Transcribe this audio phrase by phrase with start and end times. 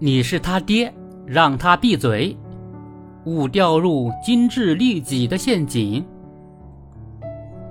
[0.00, 0.92] 你是他爹，
[1.24, 2.36] 让他闭嘴，
[3.26, 6.04] 勿掉入精致利己的陷阱。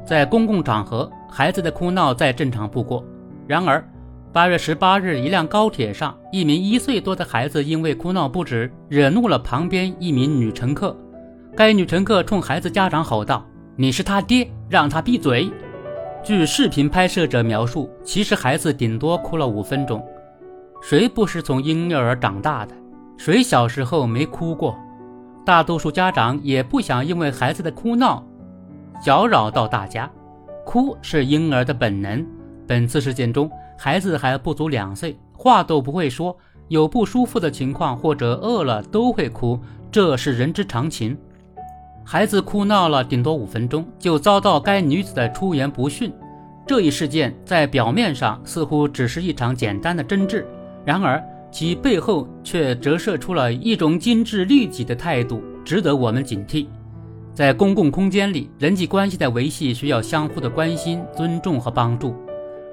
[0.05, 3.03] 在公共场合，孩子的哭闹再正常不过。
[3.45, 3.85] 然而，
[4.31, 10.95] 八月十八日，一辆高铁上，一名一岁多的孩子因为哭闹不止，惹怒了旁边一名女乘客。
[11.57, 13.45] 该女乘客冲孩子家长吼道
[13.75, 15.51] ：“你是他爹，让他闭嘴！”
[16.23, 20.01] 据视频拍摄者描述，其实孩子顶多哭了五分钟。
[20.85, 22.75] 谁不是从婴幼儿长大的？
[23.15, 24.77] 谁小时候没哭过？
[25.45, 28.21] 大多数家长也不想因为孩子的哭闹
[29.01, 30.11] 搅扰到大家。
[30.65, 32.27] 哭是婴儿的本能。
[32.67, 36.35] 本次事件中，孩子还不足两岁，话都不会说，
[36.67, 39.57] 有不舒服的情况或者饿了都会哭，
[39.89, 41.17] 这是人之常情。
[42.03, 46.11] 孩子哭闹了顶多五分钟，就遭到该女子的出言不逊。
[46.67, 50.45] 这一事件在表面上似乎只是一场简单的争执，
[50.85, 56.67] 然而其背后却折射出了一种精致利己的态度，值得我们警惕。
[57.33, 62.15] 在公共空间里，人际关系的维系需要相互的关心、尊重和帮助。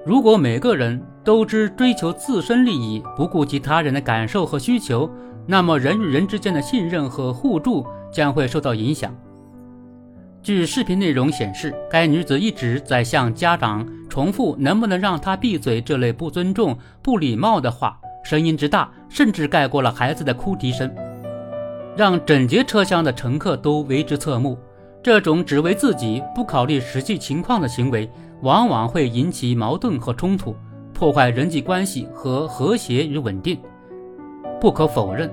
[0.05, 5.11] 如果每个人都只追求自身利益，不顾及他人的感受和需求，
[5.47, 7.87] 那么人与人之间的信任和互助。
[8.13, 9.17] 将会受到影响。
[10.43, 20.93] 据视频内容显示，该女子一直在向家长重复“能不能让他闭嘴”这类不尊重、不礼貌的话，声音之大，甚至盖过了孩子的哭啼声，
[21.97, 24.59] 让整节车厢的乘客都为之侧目。
[25.03, 28.11] 这种只为自己、不考虑实际情况的行为，
[28.43, 30.55] 往往会引起矛盾和冲突，
[30.93, 33.59] 破坏人际关系和和谐与稳定。
[34.61, 35.31] 不可否认。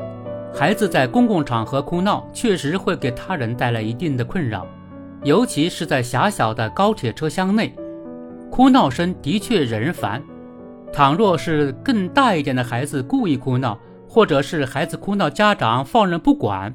[0.54, 4.66] 孩子在公共场合哭闹，确实会给他人带来一定的困扰，
[5.24, 7.76] 尤其是在狭小的高铁车厢内，
[8.50, 10.22] 哭闹声的确惹人烦。
[10.92, 16.74] 倘若是更大一点的孩子故意哭闹，或者是孩子哭闹，家长放任不管，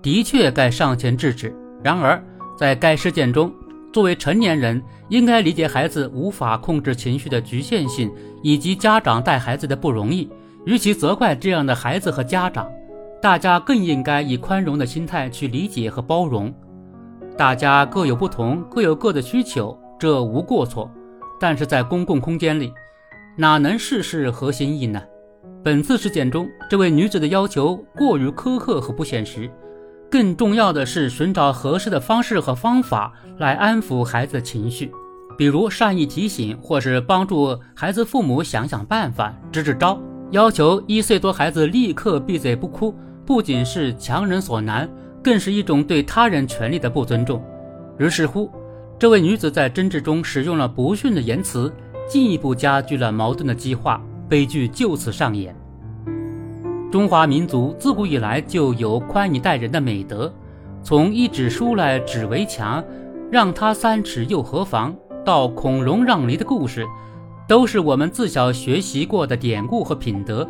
[0.00, 1.54] 的确该上前制止。
[1.82, 2.22] 然而，
[2.56, 3.52] 在该事件中，
[3.92, 8.10] 作为成年人，应该理解孩子无法控制情绪的局限性，
[8.42, 10.30] 以及家长带孩子的不容易。
[10.64, 12.68] 与其责怪这样的孩子和家长，
[13.20, 16.52] 大家更应该以宽容的心态去理解和包容。
[17.36, 20.90] 大家各有不同，各有各的需求，这无过错。
[21.38, 22.72] 但是在公共空间里，
[23.36, 25.02] 哪能事事合心意呢？
[25.62, 29.50] 本次事件中，这位女子的要求过于苛刻和不现实。
[30.10, 34.90] 更重要的是，寻找合适的方式和方法来安抚孩子的情绪，
[35.36, 40.00] 比如善意提醒，或是帮助孩子父母想想办法，支支招。
[40.30, 42.94] 要求一岁多孩子立刻闭嘴不哭，
[43.26, 44.88] 不仅是强人所难，
[45.22, 47.44] 更是一种对他人权利的不尊重。
[47.98, 48.50] 于是乎，
[48.98, 51.70] 这位女子在争执中使用了不逊的言辞，
[52.08, 55.54] 进一步加剧了矛盾的激化，悲剧就此上演。
[56.90, 60.32] 中华民族自古以来就有宽以待人的美德，
[60.82, 62.82] 从一纸书来指为强，
[63.30, 64.96] 让他三尺又何妨，
[65.26, 66.86] 到孔融让梨的故事。
[67.46, 70.48] 都是我们自小学习过的典故和品德，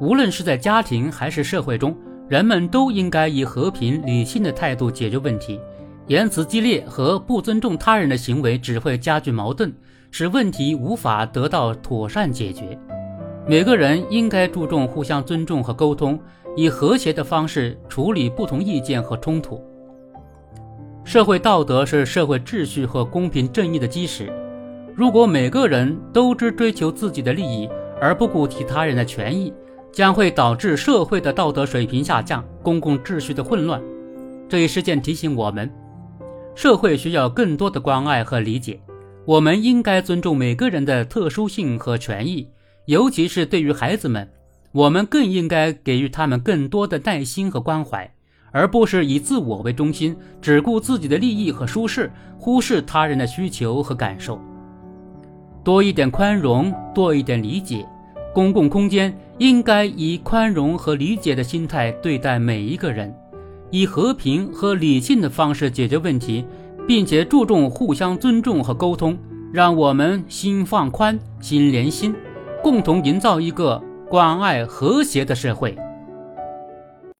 [0.00, 1.96] 无论是在家庭还是社会中，
[2.28, 5.60] 人们都应该以和平理性的态度解决问题。
[6.06, 9.72] 言辞激烈和不尊重他人的行为只会加剧矛盾，
[10.10, 12.78] 使问题无法得到妥善解决。
[13.46, 16.20] 每个人应该注重互相尊重和沟通，
[16.56, 19.62] 以和谐的方式处理不同意见和冲突。
[21.04, 24.30] 社会道德是社会秩序和公平正义的基石。
[24.94, 29.52] 如果每个人都只追求自己的利益而不顾其他人的权益，
[29.90, 33.82] 将会导致社会的道德水平下降，公共秩序的混乱。
[34.48, 35.70] 这一事件提醒我们，
[36.54, 38.80] 社会需要更多的关爱和理解。
[39.26, 42.48] 我们应该尊重每个人的特殊性和权益，
[42.86, 44.28] 尤其是对于孩子们，
[44.72, 48.12] 我们更应该给予他们更多的耐心和关怀，
[48.52, 54.38] 而不是以自我为中心，只顾自己的利益和舒适，忽视他人的需求和感受。
[55.64, 57.86] 多一点宽容，多一点理解。
[58.34, 63.14] 公共空间应该以宽容和理解的心态对待每一个人，
[63.74, 66.44] 以和平和理性的方式解决问题，
[66.86, 69.18] 并且注重互相尊重和沟通。
[69.52, 72.14] 让我们心放宽，心连心，
[72.62, 75.76] 共同营造一个关爱和谐的社会。